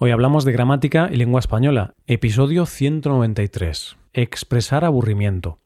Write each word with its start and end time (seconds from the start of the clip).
Hoy 0.00 0.12
hablamos 0.12 0.44
de 0.44 0.52
gramática 0.52 1.08
y 1.12 1.16
lengua 1.16 1.40
española, 1.40 1.96
episodio 2.06 2.66
193. 2.66 3.96
Expresar 4.12 4.84
aburrimiento. 4.84 5.58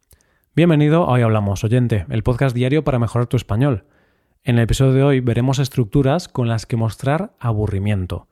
Bienvenido 0.57 1.05
a 1.05 1.13
Hoy 1.13 1.21
Hablamos, 1.21 1.65
oyente, 1.65 2.07
el 2.09 2.23
podcast 2.23 2.57
diario 2.57 2.83
para 2.83 2.99
mejorar 2.99 3.27
tu 3.27 3.37
español. 3.37 3.85
En 4.43 4.57
el 4.57 4.63
episodio 4.63 4.95
de 4.95 5.03
hoy 5.03 5.21
veremos 5.21 5.59
estructuras 5.59 6.29
con 6.29 6.49
las 6.49 6.65
que 6.65 6.79
mostrar 6.79 7.35
aburrimiento. 7.41 8.27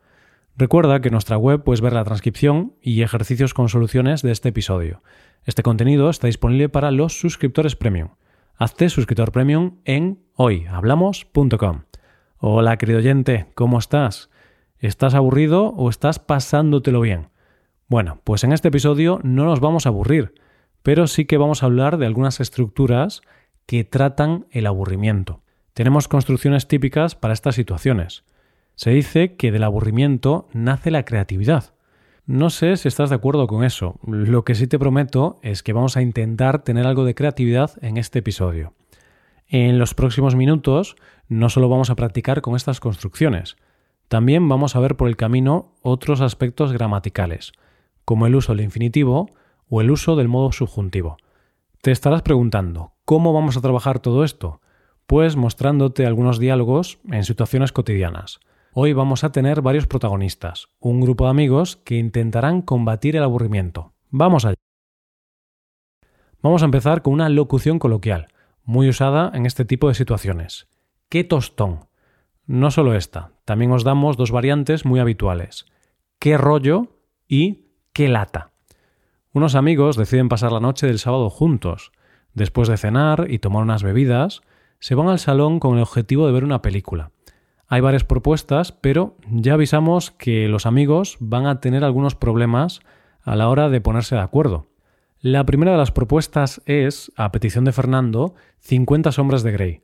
Recuerda 0.57 1.03
que 1.03 1.09
en 1.09 1.13
nuestra 1.13 1.37
web 1.37 1.65
puedes 1.65 1.83
ver 1.83 1.93
la 1.93 2.05
transcripción 2.05 2.73
y 2.81 3.03
ejercicios 3.03 3.53
con 3.53 3.69
soluciones 3.69 4.23
de 4.23 4.33
este 4.33 4.49
episodio. 4.49 5.03
Este 5.45 5.63
contenido 5.63 6.09
está 6.09 6.29
disponible 6.29 6.71
para 6.71 6.93
los 6.93 7.21
suscriptores 7.21 7.77
premium. 7.77 8.09
Hazte 8.57 8.89
suscriptor 8.89 9.33
premium 9.33 9.81
en 9.85 10.23
hoyhablamos.com. 10.37 11.83
Hola 12.39 12.79
querido 12.79 13.01
oyente, 13.01 13.49
¿cómo 13.55 13.79
estás? 13.79 14.31
¿Estás 14.81 15.13
aburrido 15.13 15.75
o 15.77 15.91
estás 15.91 16.19
pasándotelo 16.19 17.03
bien? 17.03 17.29
Bueno, 17.87 18.23
pues 18.25 18.45
en 18.45 18.53
este 18.55 18.69
episodio 18.69 19.21
no 19.23 19.45
nos 19.45 19.61
vamos 19.61 19.85
a 19.85 19.91
aburrir, 19.91 20.33
pero 20.83 21.07
sí 21.07 21.27
que 21.27 21.37
vamos 21.37 21.63
a 21.63 21.67
hablar 21.67 21.99
de 21.99 22.07
algunas 22.07 22.41
estructuras 22.41 23.21
que 23.67 23.85
tratan 23.85 24.47
el 24.51 24.67
aburrimiento. 24.67 25.43
Tenemos 25.75 26.09
construcciones 26.09 26.67
típicas 26.67 27.15
para 27.15 27.35
estas 27.35 27.57
situaciones. 27.57 28.25
Se 28.75 28.89
dice 28.89 29.37
que 29.37 29.53
del 29.53 29.65
aburrimiento 29.65 30.49
nace 30.55 30.91
la 30.91 31.05
creatividad. 31.05 31.75
No 32.25 32.49
sé 32.49 32.79
si 32.79 32.89
estás 32.89 33.11
de 33.11 33.17
acuerdo 33.17 33.47
con 33.49 33.65
eso. 33.65 34.01
Lo 34.07 34.47
que 34.47 34.55
sí 34.55 34.67
te 34.67 34.79
prometo 34.79 35.41
es 35.43 35.63
que 35.63 35.75
vamos 35.75 35.99
a 35.99 36.03
intentar 36.03 36.65
tener 36.65 36.87
algo 36.87 37.05
de 37.05 37.15
creatividad 37.15 37.73
en 37.83 37.99
este 37.99 38.21
episodio. 38.21 38.73
En 39.47 39.79
los 39.79 39.93
próximos 39.93 40.37
minutos 40.37 40.97
no 41.29 41.51
solo 41.51 41.69
vamos 41.69 41.91
a 41.91 41.97
practicar 41.97 42.41
con 42.41 42.57
estas 42.57 42.81
construcciones, 42.81 43.59
también 44.11 44.49
vamos 44.49 44.75
a 44.75 44.81
ver 44.81 44.97
por 44.97 45.07
el 45.07 45.17
camino 45.17 45.73
otros 45.83 46.21
aspectos 46.21 46.73
gramaticales, 46.73 47.53
como 48.05 48.27
el 48.27 48.35
uso 48.35 48.53
del 48.53 48.65
infinitivo 48.65 49.31
o 49.69 49.81
el 49.81 49.89
uso 49.93 50.17
del 50.17 50.27
modo 50.27 50.51
subjuntivo. 50.51 51.17
Te 51.81 51.93
estarás 51.93 52.23
preguntando, 52.23 52.93
¿cómo 53.05 53.33
vamos 53.33 53.57
a 53.57 53.61
trabajar 53.61 54.01
todo 54.01 54.25
esto? 54.25 54.63
Pues 55.07 55.37
mostrándote 55.37 56.07
algunos 56.07 56.41
diálogos 56.41 56.99
en 57.09 57.23
situaciones 57.23 57.71
cotidianas. 57.71 58.41
Hoy 58.73 58.95
vamos 58.95 59.23
a 59.23 59.31
tener 59.31 59.63
varios 59.63 59.87
protagonistas, 59.87 60.67
un 60.81 61.01
grupo 61.01 61.27
de 61.27 61.31
amigos 61.31 61.77
que 61.77 61.97
intentarán 61.97 62.63
combatir 62.63 63.15
el 63.15 63.23
aburrimiento. 63.23 63.93
Vamos 64.11 64.45
allá. 64.45 64.57
Vamos 66.43 66.63
a 66.63 66.65
empezar 66.65 67.03
con 67.03 67.15
una 67.15 67.29
locución 67.29 67.79
coloquial, 67.79 68.27
muy 68.65 68.89
usada 68.89 69.31
en 69.35 69.47
este 69.47 69.65
tipo 69.65 69.87
de 69.87 69.95
situaciones. 69.95 70.67
¡Qué 71.09 71.23
tostón! 71.23 71.90
No 72.51 72.73
solo 72.73 72.97
esta, 72.97 73.31
también 73.45 73.71
os 73.71 73.85
damos 73.85 74.17
dos 74.17 74.33
variantes 74.33 74.85
muy 74.85 74.99
habituales. 74.99 75.67
¿Qué 76.19 76.37
rollo? 76.37 76.89
y 77.29 77.67
¿qué 77.93 78.09
lata? 78.09 78.51
Unos 79.33 79.55
amigos 79.55 79.97
deciden 79.97 80.29
pasar 80.29 80.51
la 80.51 80.59
noche 80.59 80.89
del 80.89 80.99
sábado 80.99 81.31
juntos. 81.31 81.93
Después 82.35 82.67
de 82.67 82.77
cenar 82.77 83.29
y 83.31 83.39
tomar 83.39 83.63
unas 83.63 83.85
bebidas, 83.85 84.41
se 84.81 84.97
van 84.97 85.07
al 85.07 85.21
salón 85.21 85.61
con 85.61 85.77
el 85.77 85.83
objetivo 85.83 86.27
de 86.27 86.33
ver 86.33 86.43
una 86.43 86.61
película. 86.61 87.13
Hay 87.69 87.83
varias 87.83 88.03
propuestas, 88.03 88.73
pero 88.73 89.17
ya 89.31 89.55
avisamos 89.55 90.11
que 90.11 90.49
los 90.49 90.67
amigos 90.67 91.19
van 91.21 91.47
a 91.47 91.61
tener 91.61 91.85
algunos 91.85 92.17
problemas 92.17 92.81
a 93.23 93.37
la 93.37 93.49
hora 93.49 93.69
de 93.69 93.81
ponerse 93.81 94.17
de 94.17 94.23
acuerdo. 94.23 94.67
La 95.21 95.47
primera 95.47 95.71
de 95.71 95.79
las 95.79 95.93
propuestas 95.93 96.63
es, 96.67 97.13
a 97.15 97.31
petición 97.31 97.65
de 97.65 97.71
Fernando, 97.71 98.35
50 98.59 99.13
sombras 99.13 99.45
de 99.45 99.53
Grey. 99.53 99.83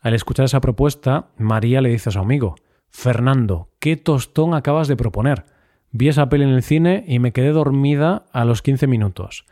Al 0.00 0.14
escuchar 0.14 0.44
esa 0.44 0.60
propuesta, 0.60 1.28
María 1.36 1.80
le 1.80 1.88
dice 1.88 2.08
a 2.08 2.12
su 2.12 2.18
amigo, 2.18 2.56
Fernando, 2.88 3.68
¿qué 3.80 3.96
tostón 3.96 4.54
acabas 4.54 4.88
de 4.88 4.96
proponer? 4.96 5.44
Vi 5.90 6.08
esa 6.08 6.28
peli 6.28 6.44
en 6.44 6.50
el 6.50 6.62
cine 6.62 7.04
y 7.06 7.18
me 7.18 7.32
quedé 7.32 7.50
dormida 7.50 8.26
a 8.32 8.44
los 8.44 8.62
15 8.62 8.86
minutos. 8.86 9.44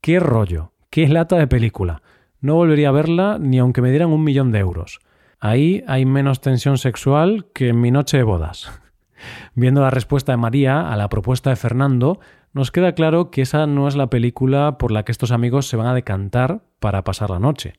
¡Qué 0.00 0.20
rollo! 0.20 0.72
¡Qué 0.90 1.08
lata 1.08 1.36
de 1.36 1.46
película! 1.46 2.02
No 2.40 2.54
volvería 2.54 2.90
a 2.90 2.92
verla 2.92 3.38
ni 3.40 3.58
aunque 3.58 3.82
me 3.82 3.90
dieran 3.90 4.10
un 4.10 4.22
millón 4.22 4.52
de 4.52 4.60
euros. 4.60 5.00
Ahí 5.40 5.82
hay 5.86 6.04
menos 6.04 6.40
tensión 6.40 6.78
sexual 6.78 7.46
que 7.52 7.68
en 7.68 7.80
mi 7.80 7.90
noche 7.90 8.16
de 8.16 8.22
bodas. 8.22 8.70
Viendo 9.54 9.80
la 9.80 9.90
respuesta 9.90 10.32
de 10.32 10.38
María 10.38 10.92
a 10.92 10.96
la 10.96 11.08
propuesta 11.08 11.50
de 11.50 11.56
Fernando, 11.56 12.20
nos 12.52 12.70
queda 12.70 12.92
claro 12.92 13.30
que 13.30 13.42
esa 13.42 13.66
no 13.66 13.88
es 13.88 13.96
la 13.96 14.10
película 14.10 14.78
por 14.78 14.92
la 14.92 15.04
que 15.04 15.12
estos 15.12 15.32
amigos 15.32 15.66
se 15.66 15.76
van 15.76 15.88
a 15.88 15.94
decantar 15.94 16.62
para 16.78 17.02
pasar 17.02 17.30
la 17.30 17.38
noche. 17.38 17.74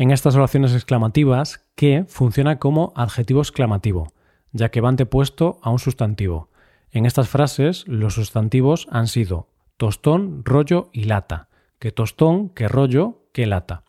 En 0.00 0.12
estas 0.12 0.36
oraciones 0.36 0.74
exclamativas, 0.74 1.66
que 1.74 2.04
funciona 2.06 2.60
como 2.60 2.92
adjetivo 2.94 3.40
exclamativo, 3.40 4.12
ya 4.52 4.68
que 4.68 4.80
va 4.80 4.90
antepuesto 4.90 5.58
a 5.60 5.70
un 5.70 5.80
sustantivo. 5.80 6.50
En 6.92 7.04
estas 7.04 7.28
frases, 7.28 7.82
los 7.88 8.14
sustantivos 8.14 8.86
han 8.92 9.08
sido 9.08 9.48
tostón, 9.76 10.44
rollo 10.44 10.88
y 10.92 11.04
lata. 11.04 11.48
Que 11.80 11.90
tostón, 11.90 12.48
que 12.50 12.68
rollo, 12.68 13.24
que 13.32 13.46
lata. 13.46 13.82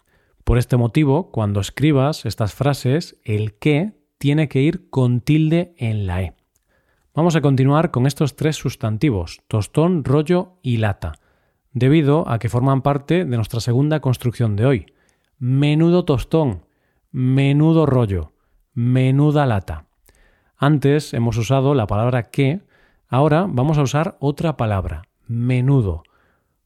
Por 0.43 0.57
este 0.57 0.77
motivo, 0.77 1.29
cuando 1.29 1.59
escribas 1.59 2.25
estas 2.25 2.55
frases, 2.55 3.19
el 3.23 3.53
que 3.59 3.93
tiene 4.17 4.49
que 4.49 4.63
ir 4.63 4.89
con 4.89 5.21
tilde 5.21 5.75
en 5.77 6.07
la 6.07 6.23
E. 6.23 6.33
Vamos 7.13 7.35
a 7.35 7.41
continuar 7.41 7.91
con 7.91 8.07
estos 8.07 8.35
tres 8.35 8.55
sustantivos, 8.55 9.41
tostón, 9.47 10.03
rollo 10.03 10.53
y 10.63 10.77
lata, 10.77 11.19
debido 11.71 12.27
a 12.27 12.39
que 12.39 12.49
forman 12.49 12.81
parte 12.81 13.25
de 13.25 13.35
nuestra 13.35 13.59
segunda 13.59 13.99
construcción 13.99 14.55
de 14.55 14.65
hoy 14.65 14.85
menudo 15.39 16.03
tostón, 16.03 16.65
menudo 17.11 17.85
rollo, 17.85 18.33
menuda 18.73 19.45
lata. 19.45 19.85
Antes 20.57 21.13
hemos 21.13 21.37
usado 21.37 21.73
la 21.73 21.87
palabra 21.87 22.23
que, 22.23 22.61
ahora 23.07 23.47
vamos 23.49 23.77
a 23.77 23.81
usar 23.81 24.17
otra 24.19 24.57
palabra, 24.57 25.03
menudo. 25.25 26.03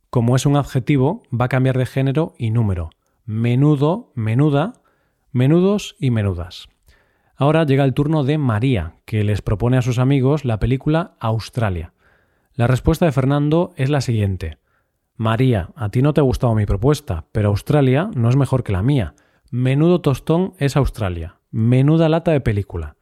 Como 0.09 0.35
es 0.35 0.47
un 0.47 0.57
adjetivo, 0.57 1.21
va 1.31 1.45
a 1.45 1.49
cambiar 1.49 1.77
de 1.77 1.85
género 1.85 2.33
y 2.37 2.49
número. 2.49 2.89
Menudo, 3.25 4.11
menuda, 4.15 4.73
menudos 5.31 5.95
y 5.99 6.09
menudas. 6.11 6.67
Ahora 7.35 7.65
llega 7.65 7.83
el 7.83 7.93
turno 7.93 8.23
de 8.23 8.37
María, 8.37 8.95
que 9.05 9.23
les 9.23 9.41
propone 9.41 9.77
a 9.77 9.81
sus 9.81 9.99
amigos 9.99 10.45
la 10.45 10.59
película 10.59 11.15
Australia. 11.19 11.93
La 12.55 12.67
respuesta 12.67 13.05
de 13.05 13.11
Fernando 13.11 13.73
es 13.75 13.89
la 13.89 14.01
siguiente. 14.01 14.57
María, 15.15 15.69
a 15.75 15.89
ti 15.89 16.01
no 16.01 16.13
te 16.13 16.21
ha 16.21 16.23
gustado 16.23 16.55
mi 16.55 16.65
propuesta, 16.65 17.25
pero 17.31 17.49
Australia 17.49 18.09
no 18.15 18.29
es 18.29 18.35
mejor 18.35 18.63
que 18.63 18.71
la 18.71 18.81
mía. 18.81 19.13
Menudo 19.51 20.01
tostón 20.01 20.53
es 20.57 20.75
Australia. 20.75 21.39
Menuda 21.51 22.09
lata 22.09 22.31
de 22.31 22.41
película. 22.41 22.95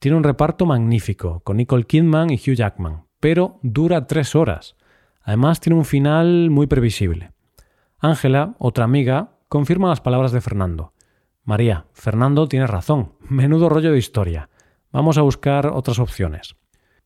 Tiene 0.00 0.16
un 0.16 0.24
reparto 0.24 0.66
magnífico, 0.66 1.40
con 1.44 1.56
Nicole 1.56 1.84
Kidman 1.84 2.30
y 2.30 2.34
Hugh 2.34 2.56
Jackman, 2.56 3.04
pero 3.20 3.60
dura 3.62 4.08
tres 4.08 4.34
horas. 4.34 4.74
Además 5.22 5.60
tiene 5.60 5.78
un 5.78 5.84
final 5.84 6.50
muy 6.50 6.66
previsible. 6.66 7.30
Ángela, 8.00 8.56
otra 8.58 8.84
amiga, 8.84 9.38
confirma 9.48 9.88
las 9.88 10.00
palabras 10.00 10.32
de 10.32 10.40
Fernando. 10.40 10.92
María, 11.44 11.86
Fernando 11.92 12.48
tiene 12.48 12.66
razón. 12.66 13.12
Menudo 13.28 13.68
rollo 13.68 13.92
de 13.92 13.98
historia. 13.98 14.50
Vamos 14.90 15.18
a 15.18 15.22
buscar 15.22 15.68
otras 15.68 16.00
opciones. 16.00 16.56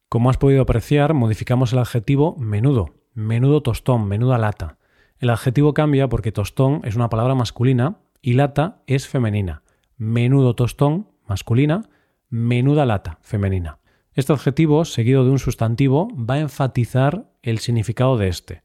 Como 0.08 0.30
has 0.30 0.38
podido 0.38 0.62
apreciar, 0.62 1.12
modificamos 1.12 1.74
el 1.74 1.80
adjetivo 1.80 2.34
menudo 2.38 2.97
menudo 3.18 3.62
tostón, 3.62 4.06
menuda 4.06 4.38
lata. 4.38 4.78
El 5.18 5.30
adjetivo 5.30 5.74
cambia 5.74 6.08
porque 6.08 6.30
tostón 6.30 6.82
es 6.84 6.94
una 6.94 7.10
palabra 7.10 7.34
masculina 7.34 7.98
y 8.22 8.34
lata 8.34 8.82
es 8.86 9.08
femenina. 9.08 9.62
Menudo 9.96 10.54
tostón, 10.54 11.08
masculina, 11.26 11.88
menuda 12.28 12.86
lata, 12.86 13.18
femenina. 13.22 13.80
Este 14.14 14.32
adjetivo, 14.32 14.84
seguido 14.84 15.24
de 15.24 15.30
un 15.32 15.40
sustantivo, 15.40 16.08
va 16.14 16.34
a 16.34 16.38
enfatizar 16.38 17.28
el 17.42 17.58
significado 17.58 18.16
de 18.18 18.28
este. 18.28 18.62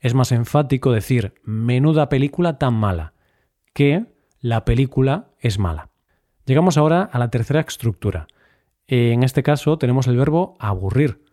Es 0.00 0.12
más 0.12 0.32
enfático 0.32 0.92
decir 0.92 1.32
menuda 1.42 2.10
película 2.10 2.58
tan 2.58 2.74
mala 2.74 3.14
que 3.72 4.04
la 4.38 4.66
película 4.66 5.30
es 5.40 5.58
mala. 5.58 5.88
Llegamos 6.44 6.76
ahora 6.76 7.04
a 7.10 7.18
la 7.18 7.30
tercera 7.30 7.60
estructura. 7.60 8.26
En 8.86 9.22
este 9.22 9.42
caso 9.42 9.78
tenemos 9.78 10.06
el 10.08 10.18
verbo 10.18 10.56
aburrir, 10.58 11.23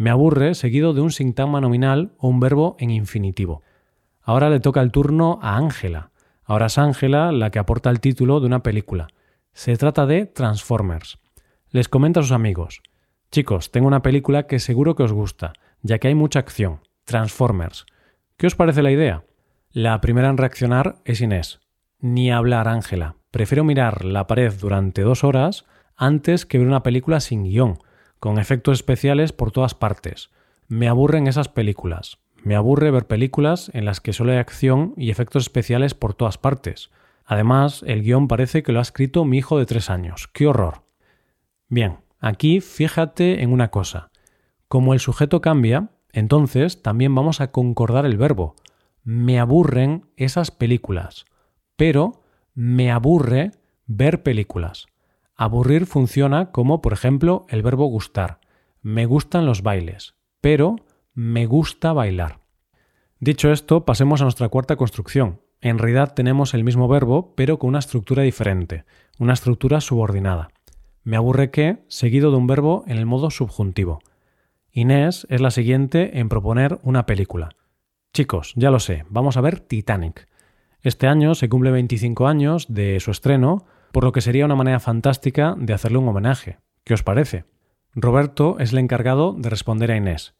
me 0.00 0.08
aburre 0.08 0.54
seguido 0.54 0.94
de 0.94 1.02
un 1.02 1.10
sintagma 1.10 1.60
nominal 1.60 2.14
o 2.16 2.28
un 2.28 2.40
verbo 2.40 2.74
en 2.78 2.88
infinitivo. 2.88 3.60
Ahora 4.22 4.48
le 4.48 4.58
toca 4.58 4.80
el 4.80 4.92
turno 4.92 5.38
a 5.42 5.58
Ángela. 5.58 6.10
Ahora 6.42 6.66
es 6.66 6.78
Ángela 6.78 7.32
la 7.32 7.50
que 7.50 7.58
aporta 7.58 7.90
el 7.90 8.00
título 8.00 8.40
de 8.40 8.46
una 8.46 8.62
película. 8.62 9.08
Se 9.52 9.76
trata 9.76 10.06
de 10.06 10.24
Transformers. 10.24 11.18
Les 11.68 11.90
comenta 11.90 12.20
a 12.20 12.22
sus 12.22 12.32
amigos. 12.32 12.80
Chicos, 13.30 13.72
tengo 13.72 13.88
una 13.88 14.00
película 14.00 14.46
que 14.46 14.58
seguro 14.58 14.94
que 14.94 15.02
os 15.02 15.12
gusta, 15.12 15.52
ya 15.82 15.98
que 15.98 16.08
hay 16.08 16.14
mucha 16.14 16.38
acción. 16.38 16.80
Transformers. 17.04 17.84
¿Qué 18.38 18.46
os 18.46 18.54
parece 18.54 18.80
la 18.80 18.92
idea? 18.92 19.24
La 19.70 20.00
primera 20.00 20.30
en 20.30 20.38
reaccionar 20.38 21.02
es 21.04 21.20
Inés. 21.20 21.60
Ni 21.98 22.32
hablar, 22.32 22.68
Ángela. 22.68 23.16
Prefiero 23.30 23.64
mirar 23.64 24.06
la 24.06 24.26
pared 24.26 24.50
durante 24.58 25.02
dos 25.02 25.24
horas 25.24 25.66
antes 25.94 26.46
que 26.46 26.56
ver 26.56 26.68
una 26.68 26.82
película 26.82 27.20
sin 27.20 27.44
guion 27.44 27.80
con 28.20 28.38
efectos 28.38 28.78
especiales 28.78 29.32
por 29.32 29.50
todas 29.50 29.74
partes. 29.74 30.30
Me 30.68 30.88
aburren 30.88 31.26
esas 31.26 31.48
películas. 31.48 32.18
Me 32.44 32.54
aburre 32.54 32.90
ver 32.90 33.06
películas 33.06 33.70
en 33.74 33.84
las 33.84 34.00
que 34.00 34.12
solo 34.12 34.32
hay 34.32 34.38
acción 34.38 34.94
y 34.96 35.10
efectos 35.10 35.44
especiales 35.44 35.94
por 35.94 36.14
todas 36.14 36.38
partes. 36.38 36.90
Además, 37.24 37.82
el 37.86 38.02
guion 38.02 38.28
parece 38.28 38.62
que 38.62 38.72
lo 38.72 38.78
ha 38.78 38.82
escrito 38.82 39.24
mi 39.24 39.38
hijo 39.38 39.58
de 39.58 39.66
tres 39.66 39.90
años. 39.90 40.28
¡Qué 40.32 40.46
horror! 40.46 40.82
Bien, 41.68 41.98
aquí 42.18 42.60
fíjate 42.60 43.42
en 43.42 43.52
una 43.52 43.70
cosa. 43.70 44.10
Como 44.68 44.94
el 44.94 45.00
sujeto 45.00 45.40
cambia, 45.40 45.90
entonces 46.12 46.82
también 46.82 47.14
vamos 47.14 47.40
a 47.40 47.50
concordar 47.50 48.06
el 48.06 48.16
verbo. 48.16 48.56
Me 49.02 49.38
aburren 49.38 50.06
esas 50.16 50.50
películas, 50.50 51.24
pero 51.76 52.22
me 52.54 52.90
aburre 52.90 53.52
ver 53.86 54.22
películas. 54.22 54.86
Aburrir 55.40 55.86
funciona 55.86 56.50
como, 56.52 56.82
por 56.82 56.92
ejemplo, 56.92 57.46
el 57.48 57.62
verbo 57.62 57.86
gustar. 57.86 58.40
Me 58.82 59.06
gustan 59.06 59.46
los 59.46 59.62
bailes, 59.62 60.14
pero 60.42 60.76
me 61.14 61.46
gusta 61.46 61.94
bailar. 61.94 62.40
Dicho 63.20 63.50
esto, 63.50 63.86
pasemos 63.86 64.20
a 64.20 64.24
nuestra 64.24 64.50
cuarta 64.50 64.76
construcción. 64.76 65.40
En 65.62 65.78
realidad 65.78 66.12
tenemos 66.12 66.52
el 66.52 66.62
mismo 66.62 66.88
verbo, 66.88 67.32
pero 67.36 67.58
con 67.58 67.68
una 67.68 67.78
estructura 67.78 68.22
diferente, 68.22 68.84
una 69.18 69.32
estructura 69.32 69.80
subordinada. 69.80 70.50
Me 71.04 71.16
aburre 71.16 71.50
que, 71.50 71.86
seguido 71.88 72.30
de 72.30 72.36
un 72.36 72.46
verbo 72.46 72.84
en 72.86 72.98
el 72.98 73.06
modo 73.06 73.30
subjuntivo. 73.30 74.00
Inés 74.70 75.26
es 75.30 75.40
la 75.40 75.50
siguiente 75.50 76.18
en 76.18 76.28
proponer 76.28 76.80
una 76.82 77.06
película. 77.06 77.48
Chicos, 78.12 78.52
ya 78.56 78.70
lo 78.70 78.78
sé, 78.78 79.06
vamos 79.08 79.38
a 79.38 79.40
ver 79.40 79.60
Titanic. 79.60 80.28
Este 80.82 81.06
año 81.06 81.34
se 81.34 81.48
cumple 81.48 81.70
25 81.70 82.26
años 82.26 82.66
de 82.68 83.00
su 83.00 83.10
estreno, 83.10 83.64
por 83.92 84.04
lo 84.04 84.12
que 84.12 84.20
sería 84.20 84.44
una 84.44 84.56
manera 84.56 84.80
fantástica 84.80 85.54
de 85.58 85.72
hacerle 85.72 85.98
un 85.98 86.08
homenaje. 86.08 86.58
¿Qué 86.84 86.94
os 86.94 87.02
parece? 87.02 87.44
Roberto 87.94 88.58
es 88.58 88.72
el 88.72 88.78
encargado 88.78 89.34
de 89.36 89.50
responder 89.50 89.90
a 89.90 89.96
Inés. 89.96 90.34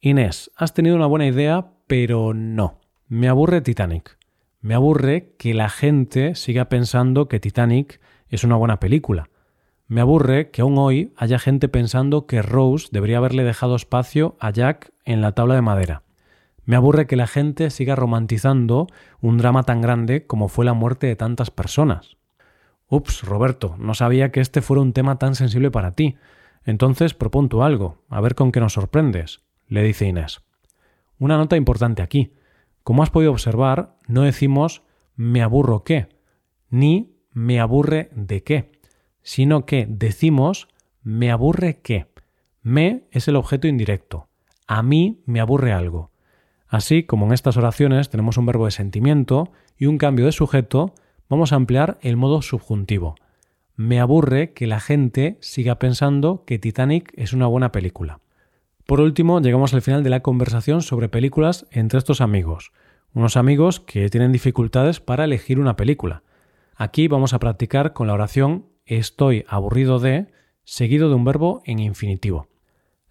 Inés, 0.00 0.50
has 0.56 0.74
tenido 0.74 0.96
una 0.96 1.06
buena 1.06 1.26
idea, 1.26 1.72
pero 1.86 2.34
no. 2.34 2.80
Me 3.08 3.28
aburre 3.28 3.60
Titanic. 3.60 4.18
Me 4.60 4.74
aburre 4.74 5.34
que 5.38 5.54
la 5.54 5.68
gente 5.68 6.34
siga 6.34 6.68
pensando 6.68 7.28
que 7.28 7.40
Titanic 7.40 8.00
es 8.28 8.44
una 8.44 8.56
buena 8.56 8.80
película. 8.80 9.30
Me 9.88 10.00
aburre 10.00 10.50
que 10.50 10.62
aún 10.62 10.78
hoy 10.78 11.12
haya 11.16 11.38
gente 11.38 11.68
pensando 11.68 12.26
que 12.26 12.42
Rose 12.42 12.88
debería 12.90 13.18
haberle 13.18 13.44
dejado 13.44 13.76
espacio 13.76 14.36
a 14.40 14.50
Jack 14.50 14.92
en 15.04 15.20
la 15.20 15.32
tabla 15.32 15.54
de 15.54 15.62
madera. 15.62 16.02
Me 16.64 16.74
aburre 16.74 17.06
que 17.06 17.14
la 17.14 17.28
gente 17.28 17.70
siga 17.70 17.94
romantizando 17.94 18.88
un 19.20 19.38
drama 19.38 19.62
tan 19.62 19.80
grande 19.80 20.26
como 20.26 20.48
fue 20.48 20.64
la 20.64 20.74
muerte 20.74 21.06
de 21.06 21.14
tantas 21.14 21.52
personas. 21.52 22.16
Ups, 22.88 23.22
Roberto, 23.22 23.76
no 23.78 23.94
sabía 23.94 24.30
que 24.30 24.40
este 24.40 24.62
fuera 24.62 24.82
un 24.82 24.92
tema 24.92 25.18
tan 25.18 25.34
sensible 25.34 25.70
para 25.70 25.92
ti. 25.92 26.16
Entonces 26.64 27.14
propon 27.14 27.48
tú 27.48 27.62
algo, 27.62 28.02
a 28.08 28.20
ver 28.20 28.34
con 28.34 28.52
qué 28.52 28.60
nos 28.60 28.74
sorprendes, 28.74 29.42
le 29.66 29.82
dice 29.82 30.06
Inés. 30.06 30.42
Una 31.18 31.36
nota 31.36 31.56
importante 31.56 32.02
aquí. 32.02 32.32
Como 32.82 33.02
has 33.02 33.10
podido 33.10 33.32
observar, 33.32 33.96
no 34.06 34.22
decimos 34.22 34.82
me 35.16 35.42
aburro 35.42 35.82
qué, 35.82 36.08
ni 36.70 37.16
me 37.32 37.58
aburre 37.60 38.10
de 38.14 38.42
qué 38.42 38.76
sino 39.26 39.66
que 39.66 39.86
decimos 39.88 40.68
me 41.02 41.32
aburre 41.32 41.80
qué. 41.82 42.06
Me 42.62 43.08
es 43.10 43.26
el 43.26 43.34
objeto 43.34 43.66
indirecto. 43.66 44.28
A 44.68 44.84
mí 44.84 45.20
me 45.26 45.40
aburre 45.40 45.72
algo. 45.72 46.12
Así 46.68 47.02
como 47.02 47.26
en 47.26 47.32
estas 47.32 47.56
oraciones 47.56 48.08
tenemos 48.08 48.36
un 48.38 48.46
verbo 48.46 48.66
de 48.66 48.70
sentimiento 48.70 49.50
y 49.76 49.86
un 49.86 49.98
cambio 49.98 50.26
de 50.26 50.32
sujeto, 50.32 50.94
vamos 51.28 51.52
a 51.52 51.56
emplear 51.56 51.98
el 52.02 52.16
modo 52.16 52.42
subjuntivo. 52.42 53.16
Me 53.74 54.00
aburre 54.00 54.52
que 54.52 54.66
la 54.66 54.80
gente 54.80 55.36
siga 55.40 55.78
pensando 55.78 56.44
que 56.46 56.58
Titanic 56.58 57.12
es 57.16 57.32
una 57.32 57.46
buena 57.46 57.72
película. 57.72 58.20
Por 58.86 59.00
último, 59.00 59.40
llegamos 59.40 59.74
al 59.74 59.82
final 59.82 60.04
de 60.04 60.10
la 60.10 60.20
conversación 60.20 60.80
sobre 60.80 61.08
películas 61.08 61.66
entre 61.70 61.98
estos 61.98 62.20
amigos, 62.20 62.72
unos 63.12 63.36
amigos 63.36 63.80
que 63.80 64.08
tienen 64.08 64.32
dificultades 64.32 65.00
para 65.00 65.24
elegir 65.24 65.58
una 65.58 65.76
película. 65.76 66.22
Aquí 66.76 67.08
vamos 67.08 67.34
a 67.34 67.38
practicar 67.38 67.92
con 67.92 68.06
la 68.06 68.14
oración 68.14 68.66
estoy 68.86 69.44
aburrido 69.48 69.98
de, 69.98 70.28
seguido 70.64 71.08
de 71.08 71.16
un 71.16 71.24
verbo 71.24 71.62
en 71.64 71.80
infinitivo. 71.80 72.48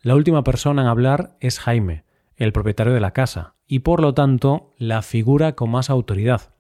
La 0.02 0.16
última 0.16 0.44
persona 0.44 0.84
en 0.84 0.88
hablar 0.88 1.36
es 1.42 1.60
Jaime, 1.60 2.06
el 2.38 2.54
propietario 2.54 2.94
de 2.94 3.00
la 3.00 3.12
casa, 3.12 3.56
y 3.68 3.80
por 3.80 4.02
lo 4.02 4.14
tanto 4.14 4.74
la 4.78 5.02
figura 5.02 5.54
con 5.54 5.70
más 5.72 5.90
autoridad. 5.90 6.55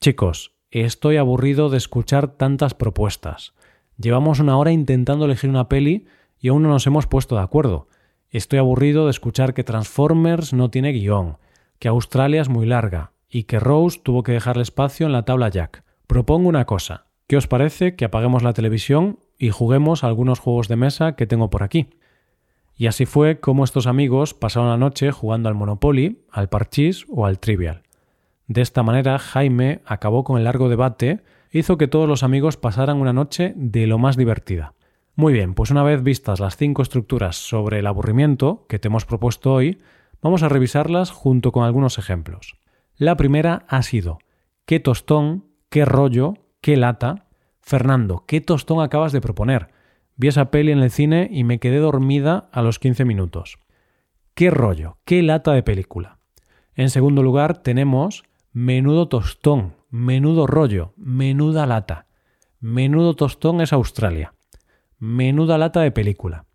Chicos, 0.00 0.54
estoy 0.70 1.16
aburrido 1.16 1.70
de 1.70 1.76
escuchar 1.76 2.28
tantas 2.28 2.72
propuestas. 2.72 3.52
Llevamos 3.96 4.38
una 4.38 4.56
hora 4.56 4.70
intentando 4.70 5.24
elegir 5.24 5.50
una 5.50 5.68
peli 5.68 6.06
y 6.38 6.48
aún 6.48 6.62
no 6.62 6.68
nos 6.68 6.86
hemos 6.86 7.08
puesto 7.08 7.34
de 7.34 7.42
acuerdo. 7.42 7.88
Estoy 8.30 8.60
aburrido 8.60 9.06
de 9.06 9.10
escuchar 9.10 9.54
que 9.54 9.64
Transformers 9.64 10.52
no 10.52 10.70
tiene 10.70 10.92
guion, 10.92 11.38
que 11.80 11.88
Australia 11.88 12.40
es 12.40 12.48
muy 12.48 12.64
larga 12.64 13.10
y 13.28 13.44
que 13.44 13.58
Rose 13.58 13.98
tuvo 14.00 14.22
que 14.22 14.30
dejarle 14.30 14.62
espacio 14.62 15.04
en 15.06 15.12
la 15.12 15.24
tabla 15.24 15.48
Jack. 15.48 15.82
Propongo 16.06 16.48
una 16.48 16.64
cosa. 16.64 17.06
¿Qué 17.26 17.36
os 17.36 17.48
parece 17.48 17.96
que 17.96 18.04
apaguemos 18.04 18.44
la 18.44 18.52
televisión 18.52 19.18
y 19.36 19.50
juguemos 19.50 20.04
algunos 20.04 20.38
juegos 20.38 20.68
de 20.68 20.76
mesa 20.76 21.16
que 21.16 21.26
tengo 21.26 21.50
por 21.50 21.64
aquí? 21.64 21.90
Y 22.76 22.86
así 22.86 23.04
fue 23.04 23.40
como 23.40 23.64
estos 23.64 23.88
amigos 23.88 24.32
pasaron 24.32 24.68
la 24.68 24.76
noche 24.76 25.10
jugando 25.10 25.48
al 25.48 25.56
Monopoly, 25.56 26.24
al 26.30 26.48
Parchís 26.48 27.04
o 27.08 27.26
al 27.26 27.40
Trivial. 27.40 27.82
De 28.48 28.62
esta 28.62 28.82
manera, 28.82 29.18
Jaime 29.18 29.82
acabó 29.84 30.24
con 30.24 30.38
el 30.38 30.44
largo 30.44 30.70
debate 30.70 31.20
e 31.50 31.58
hizo 31.58 31.76
que 31.76 31.86
todos 31.86 32.08
los 32.08 32.22
amigos 32.22 32.56
pasaran 32.56 32.98
una 32.98 33.12
noche 33.12 33.52
de 33.56 33.86
lo 33.86 33.98
más 33.98 34.16
divertida. 34.16 34.74
Muy 35.14 35.34
bien, 35.34 35.52
pues 35.52 35.70
una 35.70 35.82
vez 35.82 36.02
vistas 36.02 36.40
las 36.40 36.56
cinco 36.56 36.80
estructuras 36.80 37.36
sobre 37.36 37.80
el 37.80 37.86
aburrimiento 37.86 38.64
que 38.66 38.78
te 38.78 38.88
hemos 38.88 39.04
propuesto 39.04 39.52
hoy, 39.52 39.78
vamos 40.22 40.42
a 40.42 40.48
revisarlas 40.48 41.10
junto 41.10 41.52
con 41.52 41.64
algunos 41.64 41.98
ejemplos. 41.98 42.56
La 42.96 43.16
primera 43.16 43.66
ha 43.68 43.82
sido 43.82 44.18
qué 44.64 44.80
tostón, 44.80 45.44
qué 45.68 45.84
rollo, 45.84 46.34
qué 46.62 46.76
lata. 46.76 47.26
Fernando, 47.60 48.24
qué 48.26 48.40
tostón 48.40 48.80
acabas 48.80 49.12
de 49.12 49.20
proponer. 49.20 49.68
Vi 50.16 50.28
esa 50.28 50.50
peli 50.50 50.72
en 50.72 50.78
el 50.78 50.90
cine 50.90 51.28
y 51.30 51.44
me 51.44 51.58
quedé 51.58 51.78
dormida 51.78 52.48
a 52.50 52.62
los 52.62 52.78
15 52.78 53.04
minutos. 53.04 53.58
Qué 54.32 54.50
rollo, 54.50 54.96
qué 55.04 55.22
lata 55.22 55.52
de 55.52 55.62
película. 55.62 56.18
En 56.74 56.88
segundo 56.88 57.22
lugar 57.22 57.58
tenemos 57.58 58.24
menudo 58.52 59.08
tostón, 59.08 59.74
menudo 59.90 60.46
rollo, 60.46 60.92
menuda 60.96 61.66
lata. 61.66 62.06
Menudo 62.60 63.14
tostón 63.14 63.60
es 63.60 63.72
Australia. 63.72 64.34
Menuda 64.98 65.58
lata 65.58 65.80
de 65.80 65.92
película. 65.92 66.46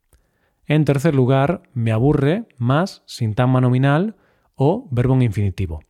En 0.65 0.85
tercer 0.85 1.13
lugar, 1.13 1.63
me 1.73 1.91
aburre 1.91 2.45
más 2.57 3.03
sintagma 3.05 3.61
nominal 3.61 4.15
o 4.55 4.87
verbo 4.91 5.13
en 5.13 5.23
infinitivo. 5.23 5.81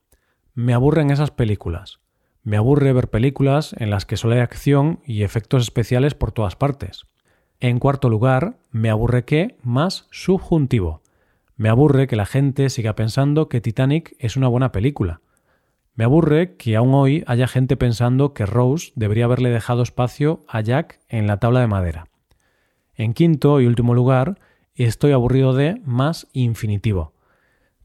Me 0.54 0.74
aburren 0.74 1.10
esas 1.10 1.32
películas. 1.32 2.00
Me 2.44 2.58
aburre 2.58 2.92
ver 2.94 3.10
películas 3.10 3.74
en 3.80 3.90
las 3.90 4.06
que 4.06 4.18
solo 4.18 4.36
hay 4.36 4.42
acción 4.42 5.00
y 5.06 5.24
efectos 5.24 5.64
especiales 5.64 6.14
por 6.14 6.32
todas 6.32 6.56
partes. 6.56 7.06
En 7.60 7.80
cuarto 7.80 8.10
lugar, 8.10 8.58
me 8.72 8.90
aburre 8.90 9.24
que 9.26 9.58
más 9.64 10.08
subjuntivo. 10.12 11.02
Me 11.56 11.70
aburre 11.70 12.08
que 12.08 12.16
la 12.16 12.26
gente 12.26 12.70
siga 12.70 12.96
pensando 12.96 13.48
que 13.48 13.62
Titanic 13.62 14.16
es 14.20 14.36
una 14.36 14.48
buena 14.48 14.72
película. 14.72 15.22
Me 15.96 16.06
aburre 16.06 16.56
que 16.58 16.76
aún 16.76 16.96
hoy 16.96 17.24
haya 17.28 17.48
gente 17.48 17.78
pensando 17.78 18.34
que 18.34 18.48
Rose 18.48 18.92
debería 18.96 19.26
haberle 19.26 19.50
dejado 19.50 19.84
espacio 19.84 20.44
a 20.48 20.62
Jack 20.62 21.00
en 21.08 21.28
la 21.28 21.38
tabla 21.38 21.60
de 21.60 21.68
madera. 21.68 22.08
En 22.96 23.14
quinto 23.14 23.62
y 23.62 23.68
último 23.68 23.94
lugar, 23.94 24.40
estoy 24.74 25.12
aburrido 25.12 25.54
de 25.54 25.82
más 25.86 26.28
infinitivo. 26.34 27.14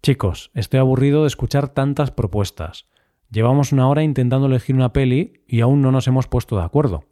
Chicos, 0.02 0.50
estoy 0.54 0.80
aburrido 0.80 1.22
de 1.22 1.28
escuchar 1.28 1.68
tantas 1.68 2.10
propuestas. 2.10 2.86
Llevamos 3.30 3.72
una 3.72 3.88
hora 3.88 4.02
intentando 4.02 4.46
elegir 4.46 4.74
una 4.74 4.94
peli 4.94 5.42
y 5.46 5.60
aún 5.60 5.82
no 5.82 5.92
nos 5.92 6.06
hemos 6.08 6.28
puesto 6.28 6.56
de 6.56 6.64
acuerdo. 6.64 7.04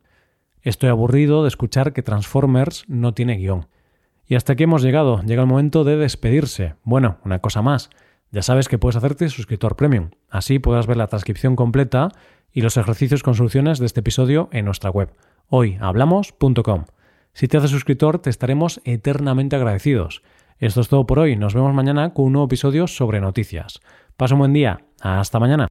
Estoy 0.63 0.89
aburrido 0.89 1.43
de 1.43 1.49
escuchar 1.49 1.93
que 1.93 2.03
Transformers 2.03 2.85
no 2.89 3.13
tiene 3.13 3.37
guion. 3.37 3.67
Y 4.27 4.35
hasta 4.35 4.55
aquí 4.55 4.65
hemos 4.65 4.83
llegado. 4.83 5.21
Llega 5.23 5.43
el 5.43 5.49
momento 5.49 5.85
de 5.85 5.97
despedirse. 5.97 6.75
Bueno, 6.85 7.19
una 7.25 7.41
cosa 7.41 7.61
más. 7.61 7.91
Ya 8.31 8.43
sabes 8.43 8.69
que 8.69 8.79
puedes 8.79 8.97
hacerte 8.97 9.29
suscriptor 9.29 9.77
premium. 9.77 10.11
Así 10.29 10.59
podrás 10.59 10.87
ver 10.87 10.97
la 10.97 11.07
transcripción 11.07 11.57
completa 11.57 12.09
y 12.53 12.63
los 12.63 12.77
ejercicios 12.77 13.23
con 13.23 13.35
soluciones 13.35 13.79
de 13.79 13.87
este 13.87 14.01
episodio 14.01 14.49
en 14.53 14.65
nuestra 14.65 14.91
web, 14.91 15.13
hoyhablamos.com. 15.49 16.85
Si 17.33 17.49
te 17.49 17.59
haces 17.59 17.71
suscriptor, 17.71 18.19
te 18.19 18.31
estaremos 18.31 18.81
eternamente 18.85 19.57
agradecidos. 19.57 20.23
Esto 20.59 20.81
es 20.81 20.89
todo 20.89 21.07
por 21.07 21.19
hoy. 21.19 21.37
Nos 21.37 21.55
vemos 21.55 21.75
mañana 21.75 22.15
con 22.15 22.25
un 22.25 22.33
nuevo 22.33 22.47
episodio 22.47 22.87
sobre 22.87 23.21
noticias. 23.21 23.81
Pasa 24.17 24.35
un 24.35 24.39
buen 24.41 24.55
día. 24.55 24.81
Hasta 25.03 25.39
mañana. 25.39 25.69